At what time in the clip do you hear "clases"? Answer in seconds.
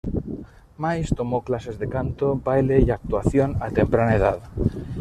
1.43-1.77